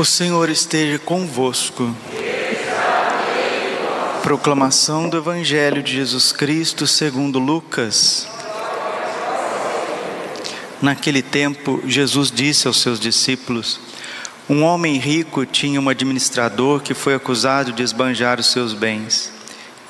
[0.00, 1.94] O Senhor esteja convosco.
[4.22, 8.26] Proclamação do Evangelho de Jesus Cristo segundo Lucas.
[10.80, 13.78] Naquele tempo, Jesus disse aos seus discípulos:
[14.48, 19.30] Um homem rico tinha um administrador que foi acusado de esbanjar os seus bens.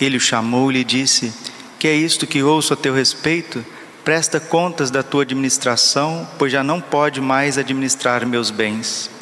[0.01, 1.33] Ele o chamou e lhe disse:
[1.79, 3.65] Que é isto que ouço a teu respeito?
[4.05, 9.20] Presta contas da tua administração, pois já não pode mais administrar meus bens.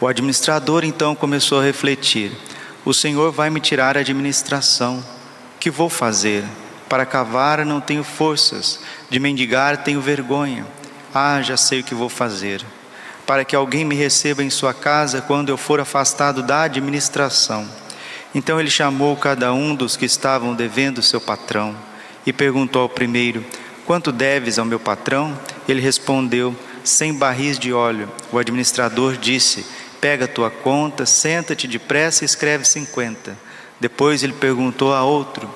[0.00, 2.32] O administrador então começou a refletir:
[2.86, 5.04] O Senhor vai me tirar a administração.
[5.58, 6.42] Que vou fazer?
[6.88, 10.66] Para cavar não tenho forças, de mendigar tenho vergonha.
[11.14, 12.64] Ah, já sei o que vou fazer.
[13.26, 17.68] Para que alguém me receba em sua casa quando eu for afastado da administração.
[18.34, 21.76] Então ele chamou cada um dos que estavam devendo seu patrão
[22.24, 23.44] e perguntou ao primeiro:
[23.84, 25.38] Quanto deves ao meu patrão?
[25.68, 28.10] Ele respondeu: Cem barris de óleo.
[28.32, 29.66] O administrador disse:
[30.00, 33.36] Pega a tua conta, senta-te depressa e escreve cinquenta.
[33.78, 35.48] Depois ele perguntou a outro: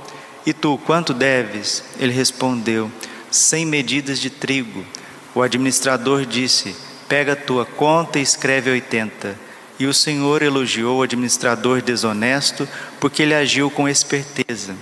[0.45, 1.83] E tu, quanto deves?
[1.98, 2.91] Ele respondeu:
[3.31, 4.84] Cem medidas de trigo.
[5.34, 6.77] O administrador disse:
[7.09, 9.34] Pega a tua conta e escreve oitenta.
[9.78, 12.69] E o Senhor elogiou o administrador desonesto,
[13.00, 14.77] porque ele agiu com esperteza.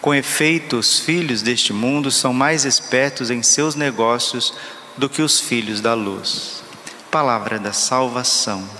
[0.00, 4.54] Com efeito, os filhos deste mundo são mais espertos em seus negócios
[4.96, 6.62] do que os filhos da luz.
[7.10, 8.79] Palavra da salvação.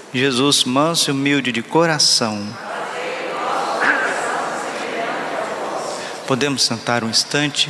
[0.13, 2.45] Jesus, manso e humilde de coração.
[6.27, 7.69] Podemos sentar um instante?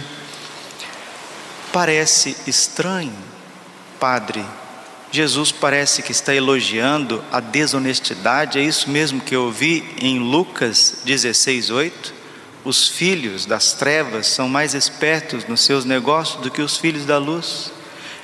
[1.71, 3.13] Parece estranho,
[3.99, 4.43] Padre.
[5.11, 11.01] Jesus parece que está elogiando a desonestidade, é isso mesmo que eu ouvi em Lucas
[11.05, 12.13] 16, 8?
[12.63, 17.19] Os filhos das trevas são mais espertos nos seus negócios do que os filhos da
[17.19, 17.71] luz.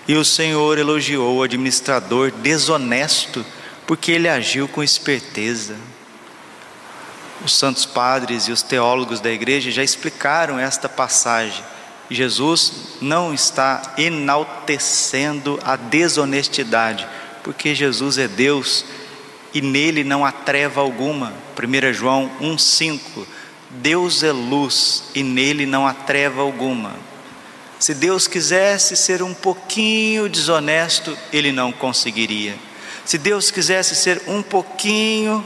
[0.08, 3.46] E o Senhor elogiou o administrador desonesto
[3.88, 5.76] porque ele agiu com esperteza.
[7.44, 11.64] Os santos padres e os teólogos da igreja já explicaram esta passagem.
[12.10, 17.08] Jesus não está enaltecendo a desonestidade,
[17.44, 18.84] porque Jesus é Deus
[19.54, 21.34] e nele não há treva alguma.
[21.58, 23.26] 1 João 1,5:
[23.70, 26.94] Deus é luz e nele não há treva alguma.
[27.80, 32.67] Se Deus quisesse ser um pouquinho desonesto, ele não conseguiria.
[33.08, 35.42] Se Deus quisesse ser um pouquinho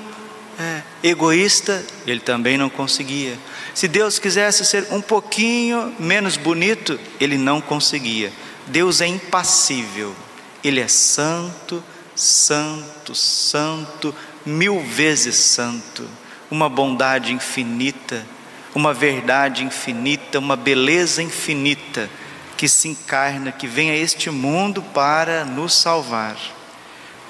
[0.60, 3.38] é, egoísta, ele também não conseguia.
[3.76, 8.34] Se Deus quisesse ser um pouquinho menos bonito, ele não conseguia.
[8.66, 10.16] Deus é impassível,
[10.64, 11.84] ele é santo,
[12.16, 16.10] santo, santo, mil vezes santo,
[16.50, 18.26] uma bondade infinita,
[18.74, 22.10] uma verdade infinita, uma beleza infinita
[22.58, 26.38] que se encarna, que vem a este mundo para nos salvar.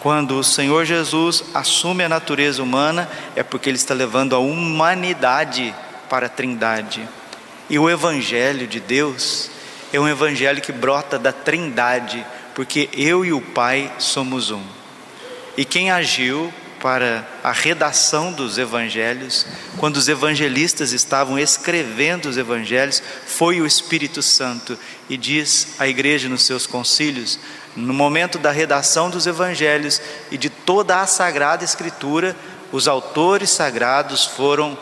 [0.02, 5.76] Quando o Senhor Jesus assume a natureza humana, é porque Ele está levando a humanidade
[6.10, 7.08] para a Trindade.
[7.70, 9.52] E o Evangelho de Deus
[9.94, 12.26] é um Evangelho que brota da Trindade,
[12.56, 14.64] porque eu e o Pai somos um.
[15.56, 16.52] E quem agiu
[16.82, 19.46] para a redação dos evangelhos,
[19.78, 24.78] quando os evangelistas estavam escrevendo os evangelhos, foi o Espírito Santo.
[25.08, 27.40] E diz a igreja nos seus concílios:
[27.76, 32.36] no momento da redação dos evangelhos e de toda a sagrada escritura,
[32.72, 34.78] os autores sagrados foram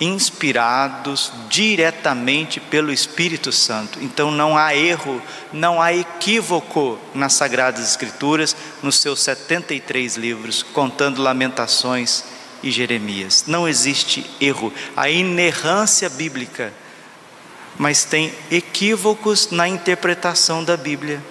[0.00, 3.98] inspirados diretamente pelo Espírito Santo.
[4.02, 5.20] Então não há erro,
[5.52, 12.24] não há equívoco nas sagradas escrituras, nos seus 73 livros, contando Lamentações
[12.62, 13.44] e Jeremias.
[13.46, 16.72] Não existe erro, a inerrância bíblica,
[17.78, 21.22] mas tem equívocos na interpretação da Bíblia.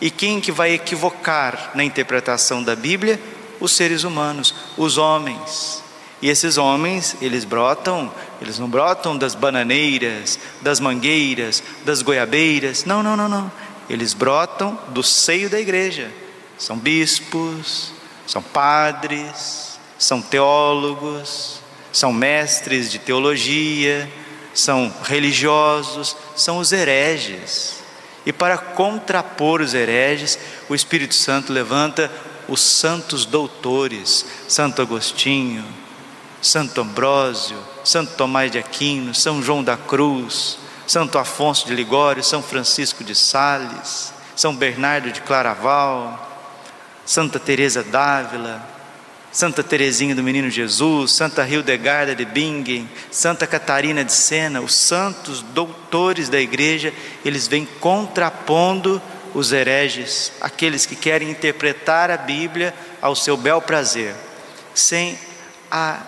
[0.00, 3.20] E quem que vai equivocar na interpretação da Bíblia?
[3.60, 5.82] Os seres humanos, os homens.
[6.20, 12.84] E esses homens, eles brotam, eles não brotam das bananeiras, das mangueiras, das goiabeiras.
[12.84, 13.52] Não, não, não, não.
[13.90, 16.10] Eles brotam do seio da igreja.
[16.56, 17.92] São bispos,
[18.26, 21.60] são padres, são teólogos,
[21.92, 24.10] são mestres de teologia,
[24.54, 27.83] são religiosos, são os hereges.
[28.26, 30.38] E para contrapor os hereges,
[30.68, 32.10] o Espírito Santo levanta
[32.48, 35.64] os santos doutores, Santo Agostinho,
[36.40, 42.42] Santo Ambrósio, Santo Tomás de Aquino, São João da Cruz, Santo Afonso de Ligório, São
[42.42, 46.30] Francisco de Sales, São Bernardo de Claraval,
[47.04, 48.73] Santa Teresa d'Ávila,
[49.34, 55.42] Santa Teresinha do Menino Jesus, Santa Hildegarda de Bingen, Santa Catarina de Sena, os santos
[55.42, 56.94] doutores da igreja,
[57.24, 59.02] eles vêm contrapondo
[59.34, 62.72] os hereges, aqueles que querem interpretar a Bíblia
[63.02, 64.14] ao seu bel prazer,
[64.72, 65.18] sem
[65.68, 65.98] a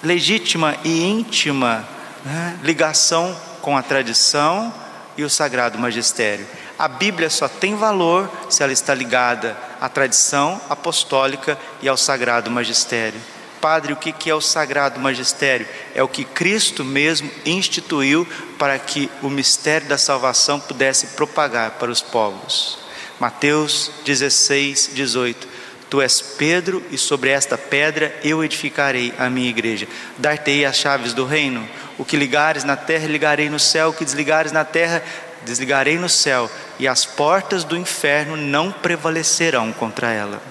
[0.00, 1.84] legítima e íntima
[2.24, 4.72] né, ligação com a tradição
[5.16, 6.46] e o sagrado magistério.
[6.78, 12.50] A Bíblia só tem valor se ela está ligada à tradição apostólica e ao sagrado
[12.50, 13.20] magistério.
[13.60, 15.66] Padre, o que é o sagrado magistério?
[15.94, 18.26] É o que Cristo mesmo instituiu
[18.58, 22.78] para que o mistério da salvação pudesse propagar para os povos.
[23.18, 25.48] Mateus 16, 18.
[25.88, 29.86] Tu és Pedro, e sobre esta pedra eu edificarei a minha igreja.
[30.18, 31.66] Dar-te-ei as chaves do reino.
[31.96, 33.88] O que ligares na terra, ligarei no céu.
[33.88, 35.02] O que desligares na terra,
[35.44, 40.42] desligarei no céu e as portas do inferno não prevalecerão contra ela.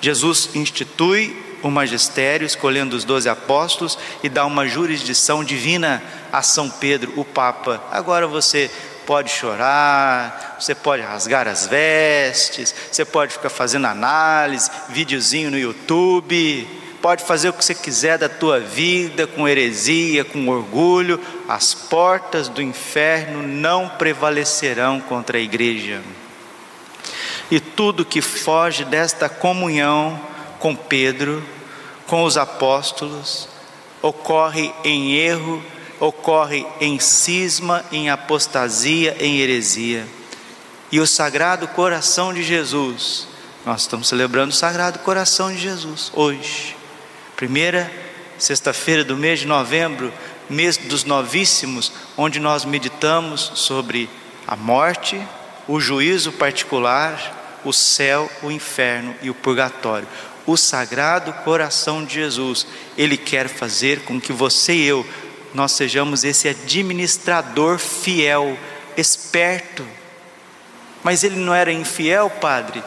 [0.00, 6.02] Jesus institui o magistério, escolhendo os doze apóstolos e dá uma jurisdição divina
[6.32, 7.82] a São Pedro, o Papa.
[7.90, 8.70] Agora você
[9.06, 16.68] pode chorar, você pode rasgar as vestes, você pode ficar fazendo análise, videozinho no YouTube,
[17.00, 22.48] pode fazer o que você quiser da tua vida, com heresia, com orgulho, as portas
[22.48, 26.02] do inferno não prevalecerão contra a igreja.
[27.50, 30.20] E tudo que foge desta comunhão
[30.58, 31.42] com Pedro,
[32.06, 33.48] com os apóstolos,
[34.02, 35.62] ocorre em erro,
[36.00, 40.06] ocorre em cisma, em apostasia, em heresia.
[40.90, 43.28] E o Sagrado Coração de Jesus,
[43.64, 46.77] nós estamos celebrando o Sagrado Coração de Jesus hoje
[47.38, 47.88] Primeira
[48.36, 50.12] sexta-feira do mês de novembro,
[50.50, 54.10] mês dos novíssimos, onde nós meditamos sobre
[54.44, 55.24] a morte,
[55.68, 60.08] o juízo particular, o céu, o inferno e o purgatório.
[60.44, 65.06] O sagrado coração de Jesus, ele quer fazer com que você e eu
[65.54, 68.58] nós sejamos esse administrador fiel,
[68.96, 69.86] esperto.
[71.04, 72.82] Mas ele não era infiel, padre?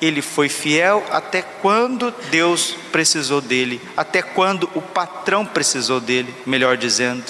[0.00, 6.76] Ele foi fiel até quando Deus precisou dele, até quando o patrão precisou dele, melhor
[6.76, 7.24] dizendo.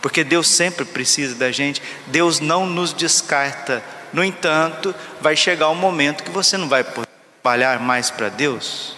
[0.00, 3.82] Porque Deus sempre precisa da gente, Deus não nos descarta.
[4.12, 7.08] No entanto, vai chegar um momento que você não vai poder
[7.42, 8.96] trabalhar mais para Deus.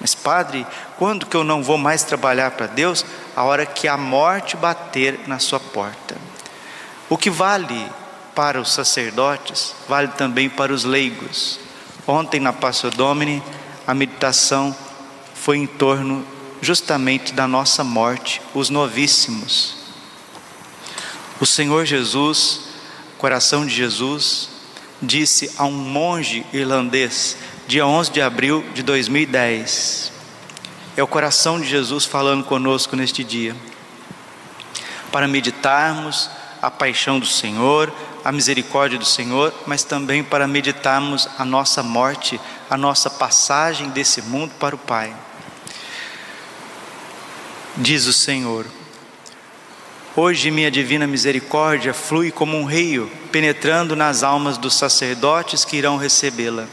[0.00, 0.66] Mas, Padre,
[0.98, 3.04] quando que eu não vou mais trabalhar para Deus?
[3.36, 6.16] A hora que a morte bater na sua porta.
[7.08, 7.90] O que vale
[8.34, 11.58] para os sacerdotes, vale também para os leigos.
[12.10, 13.40] Ontem na Passo Domini,
[13.86, 14.76] a meditação
[15.32, 16.26] foi em torno
[16.60, 19.76] justamente da nossa morte, os novíssimos.
[21.40, 22.62] O Senhor Jesus,
[23.16, 24.48] coração de Jesus,
[25.00, 27.36] disse a um monge irlandês,
[27.68, 30.10] dia 11 de abril de 2010.
[30.96, 33.54] É o coração de Jesus falando conosco neste dia.
[35.12, 36.28] Para meditarmos
[36.60, 37.94] a paixão do Senhor,
[38.24, 44.22] a misericórdia do Senhor, mas também para meditarmos a nossa morte, a nossa passagem desse
[44.22, 45.14] mundo para o Pai.
[47.76, 48.66] Diz o Senhor:
[50.16, 55.96] Hoje minha divina misericórdia flui como um rio, penetrando nas almas dos sacerdotes que irão
[55.96, 56.66] recebê-la.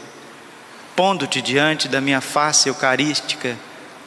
[0.96, 3.56] Pondo-te diante da minha face eucarística,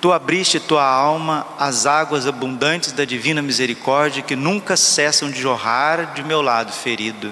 [0.01, 6.15] Tu abriste tua alma às águas abundantes da divina misericórdia que nunca cessam de jorrar
[6.15, 7.31] de meu lado ferido.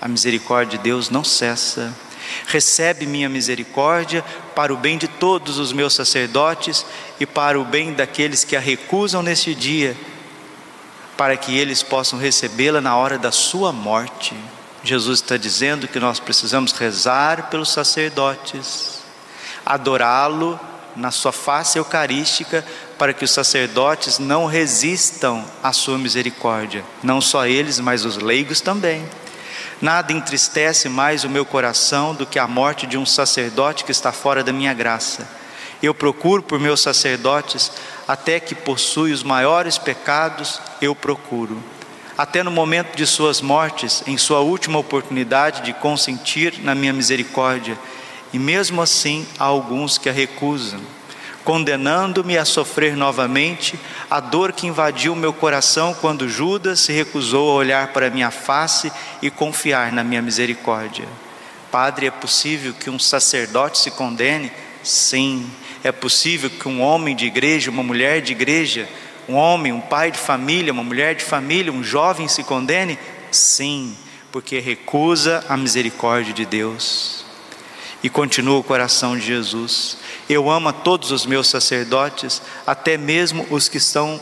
[0.00, 1.94] A misericórdia de Deus não cessa.
[2.48, 6.84] Recebe minha misericórdia para o bem de todos os meus sacerdotes
[7.20, 9.96] e para o bem daqueles que a recusam neste dia,
[11.16, 14.34] para que eles possam recebê-la na hora da sua morte.
[14.82, 19.04] Jesus está dizendo que nós precisamos rezar pelos sacerdotes,
[19.64, 20.58] adorá-lo
[20.96, 22.64] na sua face eucarística,
[22.98, 28.60] para que os sacerdotes não resistam à sua misericórdia, não só eles, mas os leigos
[28.60, 29.04] também.
[29.80, 34.12] Nada entristece mais o meu coração do que a morte de um sacerdote que está
[34.12, 35.28] fora da minha graça.
[35.82, 37.72] Eu procuro por meus sacerdotes,
[38.06, 41.60] até que possui os maiores pecados, eu procuro.
[42.16, 47.76] Até no momento de suas mortes, em sua última oportunidade de consentir na minha misericórdia,
[48.32, 50.80] e mesmo assim há alguns que a recusam,
[51.44, 53.78] condenando-me a sofrer novamente
[54.10, 58.92] a dor que invadiu meu coração quando Judas se recusou a olhar para minha face
[59.20, 61.06] e confiar na minha misericórdia.
[61.70, 64.52] Padre, é possível que um sacerdote se condene?
[64.82, 65.50] Sim.
[65.82, 68.88] É possível que um homem de igreja, uma mulher de igreja,
[69.28, 72.98] um homem, um pai de família, uma mulher de família, um jovem se condene?
[73.30, 73.96] Sim,
[74.30, 77.21] porque recusa a misericórdia de Deus.
[78.02, 79.96] E continua o coração de Jesus.
[80.28, 84.20] Eu amo a todos os meus sacerdotes, até mesmo os que são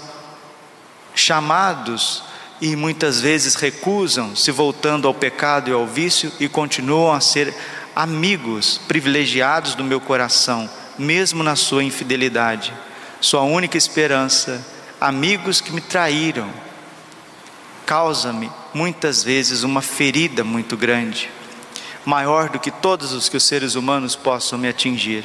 [1.14, 2.22] chamados
[2.60, 7.54] e muitas vezes recusam, se voltando ao pecado e ao vício e continuam a ser
[7.96, 10.68] amigos privilegiados do meu coração,
[10.98, 12.72] mesmo na sua infidelidade.
[13.20, 14.64] Sua única esperança,
[15.00, 16.50] amigos que me traíram,
[17.86, 21.30] causa-me muitas vezes uma ferida muito grande,
[22.04, 25.24] maior do que todos os que os seres humanos possam me atingir.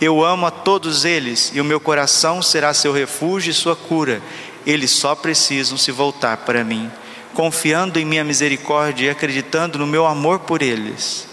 [0.00, 4.22] Eu amo a todos eles e o meu coração será seu refúgio e sua cura
[4.66, 6.90] eles só precisam se voltar para mim,
[7.34, 11.28] confiando em minha misericórdia e acreditando no meu amor por eles.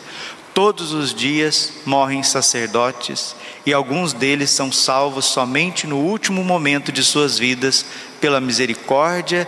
[0.54, 7.04] Todos os dias morrem sacerdotes e alguns deles são salvos somente no último momento de
[7.04, 7.86] suas vidas
[8.20, 9.48] pela misericórdia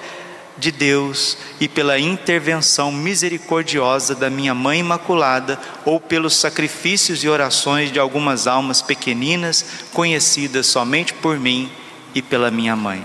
[0.60, 7.92] de Deus e pela intervenção misericordiosa da minha Mãe Imaculada ou pelos sacrifícios e orações
[7.92, 11.72] de algumas almas pequeninas conhecidas somente por mim
[12.14, 13.04] e pela minha mãe.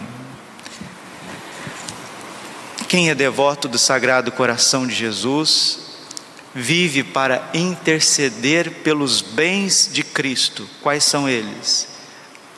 [2.88, 5.80] Quem é devoto do Sagrado Coração de Jesus
[6.54, 10.68] vive para interceder pelos bens de Cristo.
[10.80, 11.88] Quais são eles?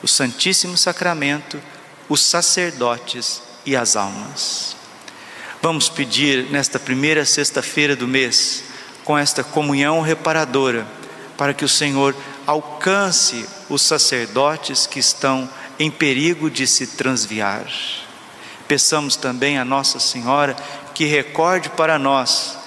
[0.03, 1.59] O Santíssimo Sacramento,
[2.07, 4.76] os sacerdotes e as almas.
[5.61, 8.63] Vamos pedir nesta primeira sexta-feira do mês,
[9.03, 10.85] com esta comunhão reparadora,
[11.35, 15.49] para que o Senhor alcance os sacerdotes que estão
[15.79, 17.65] em perigo de se transviar.
[18.67, 20.55] Peçamos também a Nossa Senhora
[20.93, 22.57] que recorde para nós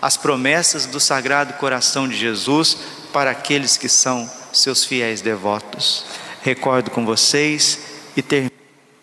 [0.00, 2.78] as promessas do Sagrado Coração de Jesus
[3.12, 6.04] para aqueles que são seus fiéis devotos.
[6.42, 7.80] Recordo com vocês
[8.16, 8.52] e termino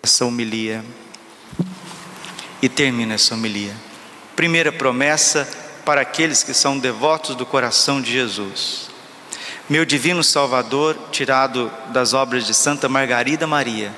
[0.02, 0.84] essa homilia.
[2.66, 3.76] E termino essa homilia.
[4.36, 5.48] Primeira promessa
[5.86, 8.90] para aqueles que são devotos do coração de Jesus.
[9.70, 13.94] Meu divino Salvador, tirado das obras de Santa Margarida Maria,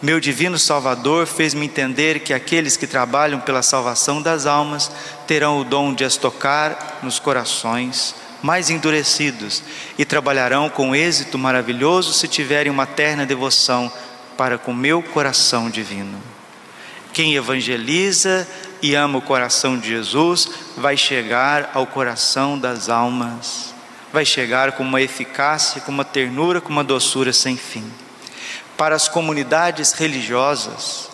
[0.00, 4.88] meu divino Salvador fez-me entender que aqueles que trabalham pela salvação das almas
[5.26, 9.64] terão o dom de as tocar nos corações mais endurecidos
[9.98, 13.90] e trabalharão com êxito maravilhoso se tiverem uma terna devoção
[14.36, 16.31] para com meu coração divino.
[17.12, 18.48] Quem evangeliza
[18.80, 23.74] e ama o coração de Jesus vai chegar ao coração das almas,
[24.12, 27.84] vai chegar com uma eficácia, com uma ternura, com uma doçura sem fim
[28.82, 31.08] para as comunidades religiosas.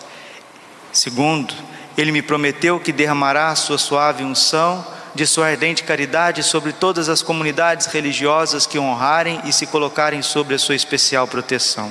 [0.91, 1.53] Segundo,
[1.99, 7.11] ele me prometeu que derramará a sua suave unção de sua ardente caridade sobre todas
[7.11, 11.91] as comunidades religiosas que honrarem e se colocarem sobre a sua especial proteção.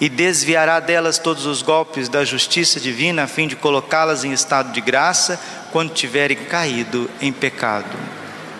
[0.00, 4.72] E desviará delas todos os golpes da justiça divina, a fim de colocá-las em estado
[4.72, 5.40] de graça
[5.72, 7.96] quando tiverem caído em pecado.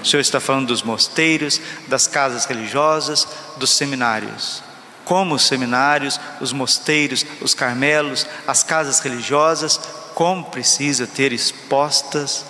[0.02, 3.26] O Senhor está falando dos mosteiros, das casas religiosas,
[3.56, 4.62] dos seminários
[5.08, 9.80] como os seminários, os mosteiros, os carmelos, as casas religiosas,
[10.14, 12.44] como precisa ter expostas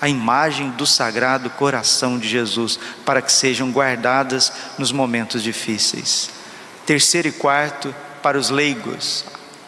[0.00, 6.30] a imagem do sagrado coração de Jesus, para que sejam guardadas nos momentos difíceis.
[6.86, 9.24] Terceiro e quarto, para os leigos.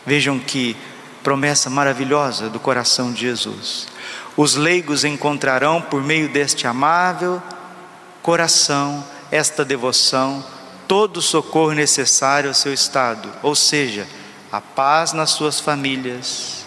[0.06, 0.76] Vejam que
[1.22, 3.88] promessa maravilhosa do coração de Jesus.
[4.36, 7.42] Os leigos encontrarão por meio deste amável
[8.22, 10.44] coração esta devoção
[10.88, 14.06] todo o socorro necessário ao seu estado, ou seja,
[14.52, 16.64] a paz nas suas famílias,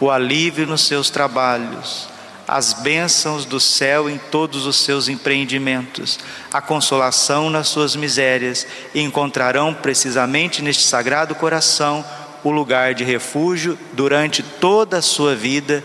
[0.00, 2.08] o alívio nos seus trabalhos,
[2.46, 6.18] as bênçãos do céu em todos os seus empreendimentos,
[6.52, 12.04] a consolação nas suas misérias, e encontrarão precisamente neste sagrado coração
[12.44, 15.82] o lugar de refúgio durante toda a sua vida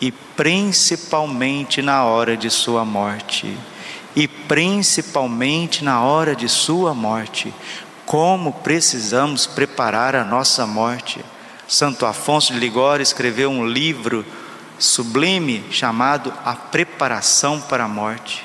[0.00, 3.56] e principalmente na hora de sua morte
[4.14, 7.52] e principalmente na hora de sua morte.
[8.04, 11.24] Como precisamos preparar a nossa morte.
[11.68, 14.26] Santo Afonso de Ligório escreveu um livro
[14.80, 18.44] sublime chamado A Preparação para a Morte.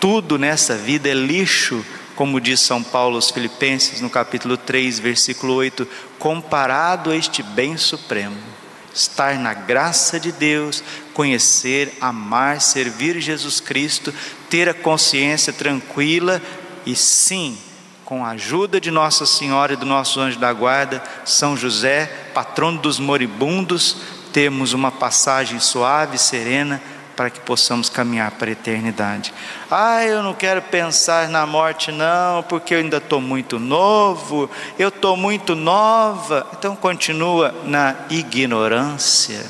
[0.00, 5.54] Tudo nessa vida é lixo, como diz São Paulo aos Filipenses no capítulo 3, versículo
[5.54, 5.86] 8,
[6.18, 8.54] comparado a este bem supremo
[8.94, 14.14] estar na graça de Deus, conhecer, amar, servir Jesus Cristo,
[14.48, 16.40] ter a consciência tranquila
[16.86, 17.58] e sim,
[18.04, 22.78] com a ajuda de Nossa Senhora e do nosso anjo da guarda, São José, patrono
[22.78, 23.96] dos moribundos,
[24.34, 26.82] temos uma passagem suave, serena
[27.14, 29.32] para que possamos caminhar para a eternidade.
[29.70, 34.88] Ah, eu não quero pensar na morte, não, porque eu ainda estou muito novo, eu
[34.88, 36.44] estou muito nova.
[36.58, 39.46] Então, continua na ignorância,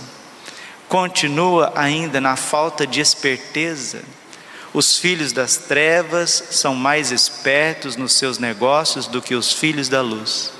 [0.86, 4.02] continua ainda na falta de esperteza.
[4.74, 10.02] Os filhos das trevas são mais espertos nos seus negócios do que os filhos da
[10.02, 10.52] luz.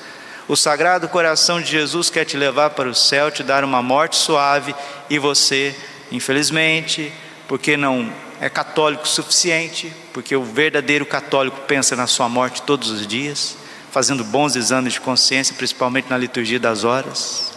[0.46, 4.16] O Sagrado Coração de Jesus quer te levar para o céu, te dar uma morte
[4.16, 4.74] suave
[5.08, 5.74] e você
[6.14, 7.12] Infelizmente,
[7.48, 8.08] porque não
[8.40, 13.56] é católico suficiente, porque o verdadeiro católico pensa na sua morte todos os dias,
[13.90, 17.52] fazendo bons exames de consciência, principalmente na liturgia das horas.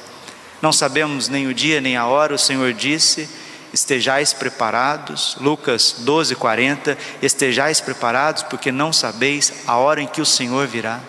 [0.59, 3.29] Não sabemos nem o dia nem a hora, o Senhor disse:
[3.71, 5.37] estejais preparados.
[5.39, 6.97] Lucas 12, 40.
[7.21, 10.99] Estejais preparados, porque não sabeis a hora em que o Senhor virá.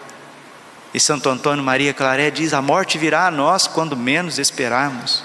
[0.92, 5.22] E Santo Antônio Maria Claré diz: a morte virá a nós quando menos esperarmos.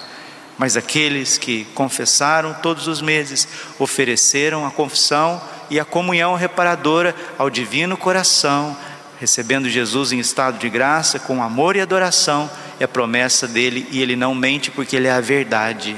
[0.57, 3.47] Mas aqueles que confessaram todos os meses
[3.79, 8.77] ofereceram a confissão e a comunhão reparadora ao divino coração,
[9.19, 12.49] recebendo Jesus em estado de graça, com amor e adoração,
[12.83, 15.95] a promessa dele, e ele não mente porque ele é a verdade.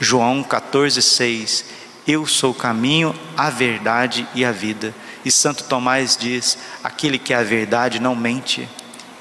[0.00, 1.64] João 14,6
[2.06, 4.94] Eu sou o caminho, a verdade e a vida.
[5.24, 8.68] E Santo Tomás diz: aquele que é a verdade não mente.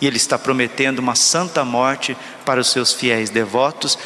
[0.02, 3.98] E ele está prometendo uma santa morte para os seus fiéis devotos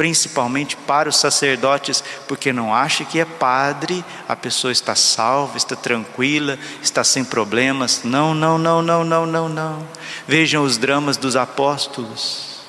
[0.00, 5.76] principalmente para os sacerdotes, porque não acha que é padre, a pessoa está salva, está
[5.76, 8.00] tranquila, está sem problemas.
[8.02, 9.86] Não, não, não, não, não, não, não.
[10.26, 12.62] Vejam os dramas dos apóstolos.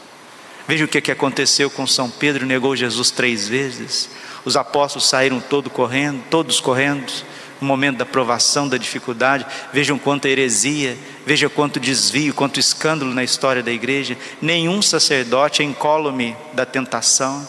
[0.68, 4.10] Vejam o que, é aconteceu com São Pedro, negou Jesus três vezes.
[4.44, 7.14] Os apóstolos saíram todo correndo, todos correndo
[7.62, 9.46] no momento da provação, da dificuldade.
[9.72, 14.18] Vejam quanta heresia, veja quanto desvio, quanto escândalo na história da igreja.
[14.42, 17.48] Nenhum sacerdote é incólume da tentação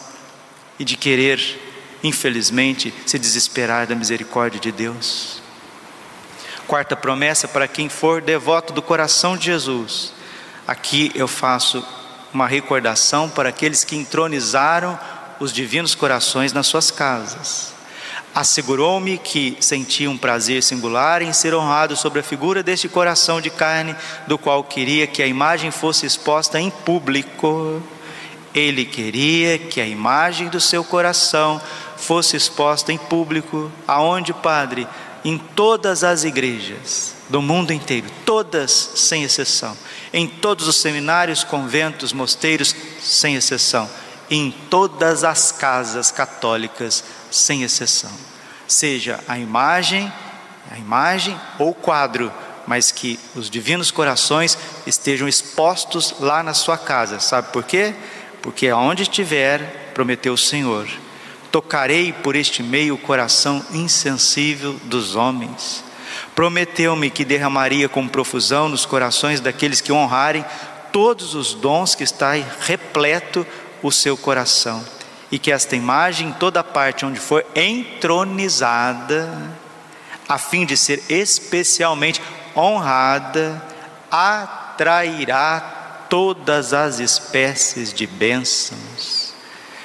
[0.77, 1.39] e de querer,
[2.03, 5.41] infelizmente, se desesperar da misericórdia de Deus.
[6.67, 10.13] Quarta promessa para quem for devoto do coração de Jesus.
[10.67, 11.85] Aqui eu faço
[12.33, 14.97] uma recordação para aqueles que entronizaram
[15.39, 17.72] os divinos corações nas suas casas.
[18.35, 23.51] Assegurou-me que sentia um prazer singular em ser honrado sobre a figura deste coração de
[23.51, 27.81] carne, do qual queria que a imagem fosse exposta em público.
[28.53, 31.61] Ele queria que a imagem do seu coração
[31.95, 34.87] fosse exposta em público, aonde, Padre?
[35.23, 39.77] Em todas as igrejas do mundo inteiro, todas sem exceção,
[40.11, 43.89] em todos os seminários, conventos, mosteiros, sem exceção,
[44.33, 48.11] em todas as casas católicas sem exceção.
[48.67, 50.11] Seja a imagem,
[50.71, 52.31] a imagem ou quadro,
[52.65, 57.19] mas que os divinos corações estejam expostos lá na sua casa.
[57.19, 57.93] Sabe por quê?
[58.41, 60.87] Porque aonde estiver, prometeu o Senhor,
[61.51, 65.83] tocarei por este meio o coração insensível dos homens.
[66.33, 70.43] Prometeu-me que derramaria com profusão nos corações daqueles que honrarem
[70.91, 73.45] todos os dons que está repleto
[73.83, 74.83] o seu coração
[75.29, 79.29] e que esta imagem, em toda parte onde for entronizada,
[80.27, 82.21] a fim de ser especialmente
[82.55, 83.61] honrada,
[84.09, 89.33] atrairá todas as espécies de bênçãos.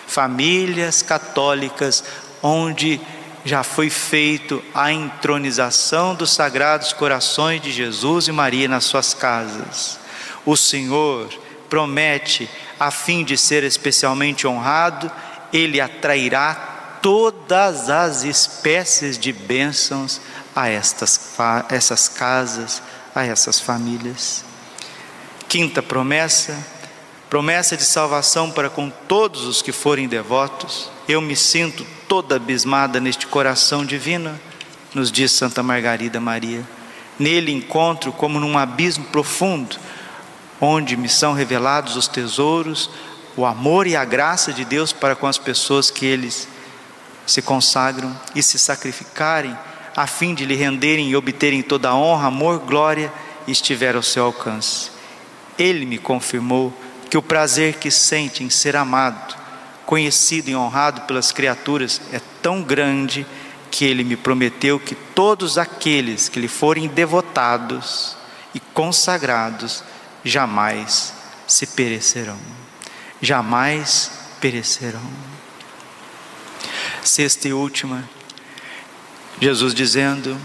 [0.07, 2.05] Famílias católicas
[2.43, 3.01] onde
[3.45, 9.99] já foi feito a entronização dos sagrados corações de Jesus e Maria nas suas casas.
[10.45, 11.29] O Senhor
[11.69, 15.11] promete, a fim de ser especialmente honrado,
[15.53, 16.55] ele atrairá
[17.03, 20.21] todas as espécies de bênçãos
[20.55, 21.37] a estas,
[21.71, 22.83] essas casas,
[23.15, 24.45] a essas famílias.
[25.49, 26.59] Quinta promessa,
[27.31, 30.91] promessa de salvação para com todos os que forem devotos.
[31.09, 34.39] Eu me sinto toda abismada neste coração divino,
[34.95, 36.63] nos diz Santa Margarida Maria.
[37.19, 39.77] Nele encontro como num abismo profundo,
[40.61, 42.91] onde me são revelados os tesouros,
[43.37, 46.49] o amor e a graça de Deus para com as pessoas que eles
[47.27, 49.57] se consagram e se sacrificarem
[49.95, 53.13] a fim de lhe renderem e obterem toda a honra, amor, glória
[53.47, 54.91] estiver ao seu alcance.
[55.59, 56.73] Ele me confirmou
[57.11, 59.37] que o prazer que sente em ser amado,
[59.85, 63.27] conhecido e honrado pelas criaturas é tão grande
[63.71, 68.17] que ele me prometeu que todos aqueles que lhe forem devotados
[68.55, 69.83] e consagrados
[70.25, 71.13] jamais
[71.47, 72.39] se perecerão
[73.21, 75.03] jamais perecerão.
[77.03, 78.09] Sexta e última,
[79.41, 80.37] Jesus dizendo: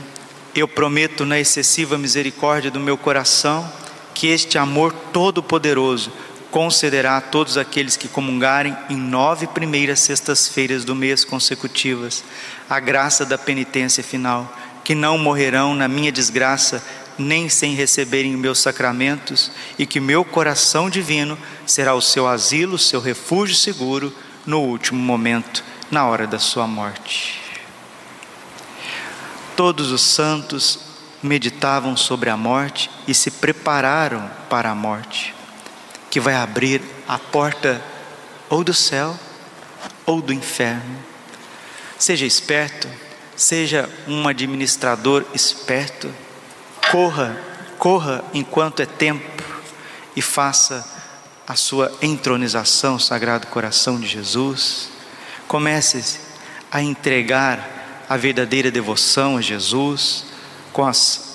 [0.56, 3.70] Eu prometo na excessiva misericórdia do meu coração
[4.14, 6.12] que este amor todo-poderoso
[6.52, 12.24] concederá a todos aqueles que comungarem em nove primeiras sextas-feiras do mês consecutivas
[12.70, 16.84] a graça da penitência final, que não morrerão na minha desgraça,
[17.18, 23.00] nem sem receberem meus sacramentos, e que meu coração divino será o seu asilo, seu
[23.00, 24.14] refúgio seguro
[24.46, 27.40] no último momento, na hora da sua morte.
[29.56, 30.80] Todos os santos
[31.22, 35.34] meditavam sobre a morte e se prepararam para a morte,
[36.10, 37.82] que vai abrir a porta
[38.50, 39.18] ou do céu
[40.06, 41.00] ou do inferno.
[41.98, 42.90] Seja esperto,
[43.36, 46.14] seja um administrador esperto,
[46.94, 47.36] corra,
[47.80, 49.44] corra enquanto é tempo
[50.16, 50.88] e faça
[51.48, 54.90] a sua entronização, Sagrado Coração de Jesus.
[55.48, 56.20] Comece
[56.72, 60.26] a entregar a verdadeira devoção a Jesus
[60.72, 61.34] com as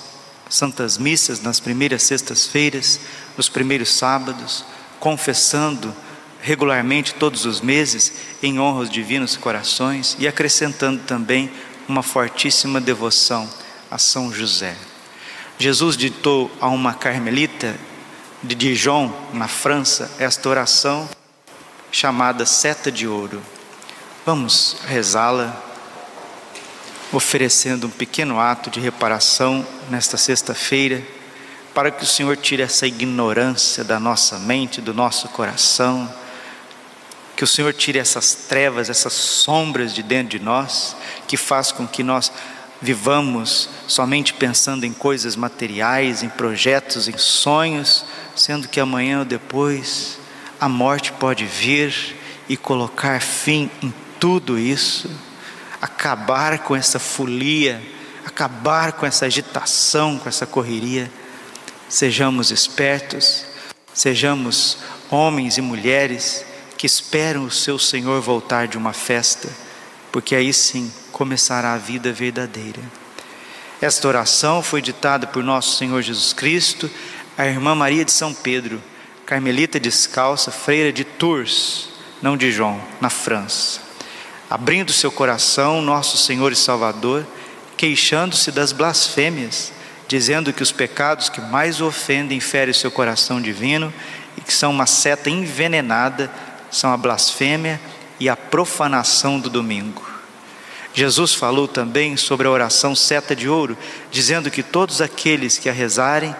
[0.49, 2.97] santas missas nas primeiras sextas-feiras,
[3.35, 4.63] nos primeiros sábados,
[4.97, 5.93] confessando
[6.41, 11.51] regularmente todos os meses em honra aos divinos corações e acrescentando também
[11.85, 13.49] uma fortíssima devoção
[13.91, 14.88] a São José.
[15.61, 17.75] Jesus ditou a uma carmelita
[18.41, 21.09] de Dijon, na França, esta oração
[21.91, 23.41] chamada Seta de Ouro.
[24.25, 25.61] Vamos rezá-la
[27.11, 31.03] oferecendo um pequeno ato de reparação nesta sexta-feira,
[31.73, 36.09] para que o Senhor tire essa ignorância da nossa mente, do nosso coração,
[37.35, 40.95] que o Senhor tire essas trevas, essas sombras de dentro de nós,
[41.27, 42.31] que faz com que nós
[42.81, 50.19] vivamos somente pensando em coisas materiais, em projetos, em sonhos, sendo que amanhã ou depois
[50.59, 52.15] a morte pode vir
[52.47, 55.09] e colocar fim em tudo isso
[55.81, 57.81] acabar com essa folia,
[58.25, 61.11] acabar com essa agitação, com essa correria.
[61.87, 63.45] Sejamos espertos,
[63.93, 64.77] sejamos
[65.09, 66.45] homens e mulheres
[66.77, 69.49] que esperam o seu Senhor voltar de uma festa,
[70.11, 72.81] porque aí sim começará a vida verdadeira.
[73.81, 76.89] Esta oração foi ditada por nosso Senhor Jesus Cristo,
[77.37, 78.81] a irmã Maria de São Pedro,
[79.25, 81.89] carmelita descalça, freira de Tours,
[82.21, 83.89] não de João, na França
[84.49, 87.25] abrindo seu coração, nosso Senhor e Salvador,
[87.77, 89.71] queixando-se das blasfêmias,
[90.07, 93.93] dizendo que os pecados que mais o ofendem ferem seu coração divino
[94.35, 96.31] e que são uma seta envenenada
[96.71, 97.79] são a blasfêmia
[98.19, 100.07] e a profanação do domingo.
[100.93, 103.77] Jesus falou também sobre a oração seta de ouro,
[104.11, 106.35] dizendo que todos aqueles que a rezarem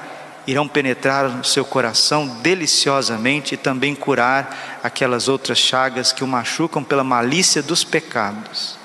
[0.47, 6.83] irão penetrar no seu coração deliciosamente e também curar aquelas outras chagas que o machucam
[6.83, 8.77] pela malícia dos pecados.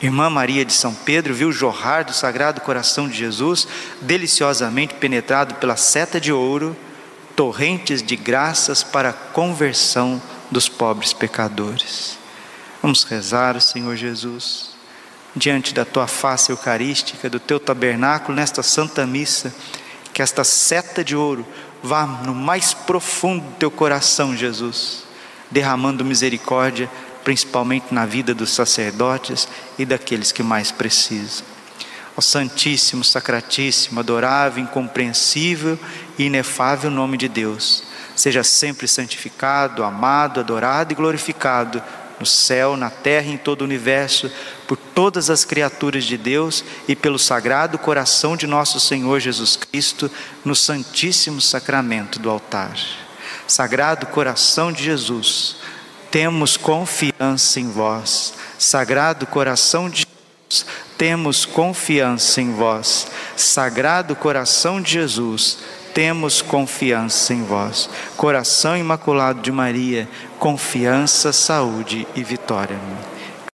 [0.00, 3.66] Irmã Maria de São Pedro viu jorrar do Sagrado Coração de Jesus,
[4.00, 6.76] deliciosamente penetrado pela seta de ouro,
[7.34, 12.18] torrentes de graças para a conversão dos pobres pecadores.
[12.82, 14.70] Vamos rezar Senhor Jesus,
[15.34, 19.54] diante da tua face eucarística, do teu tabernáculo, nesta santa missa
[20.12, 21.46] que esta seta de ouro
[21.82, 25.04] vá no mais profundo do teu coração, Jesus,
[25.50, 26.90] derramando misericórdia,
[27.22, 29.46] principalmente na vida dos sacerdotes
[29.78, 31.46] e daqueles que mais precisam.
[32.16, 35.78] Ó Santíssimo, Sacratíssimo, adorável, incompreensível
[36.18, 37.84] e inefável nome de Deus,
[38.18, 41.80] seja sempre santificado, amado, adorado e glorificado
[42.18, 44.28] no céu, na terra e em todo o universo,
[44.66, 50.10] por todas as criaturas de Deus e pelo sagrado coração de nosso Senhor Jesus Cristo,
[50.44, 52.76] no Santíssimo Sacramento do altar.
[53.46, 55.56] Sagrado coração de Jesus,
[56.10, 58.34] temos confiança em vós.
[58.58, 60.04] Sagrado coração de
[60.50, 60.66] Jesus,
[60.98, 63.06] temos confiança em vós.
[63.36, 65.58] Sagrado coração de Jesus,
[65.98, 67.90] temos confiança em vós.
[68.16, 70.08] Coração imaculado de Maria,
[70.38, 72.78] confiança, saúde e vitória.